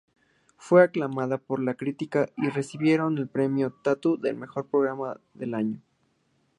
Fue 0.57 0.81
aclamada 0.83 1.37
por 1.37 1.61
la 1.61 1.75
crítica, 1.75 2.27
recibiendo 2.35 3.21
el 3.21 3.27
Premio 3.27 3.69
Tato 3.83 4.17
a 4.27 4.33
Mejor 4.33 4.65
Programa 4.65 5.21
del 5.35 5.53
año. 5.53 5.79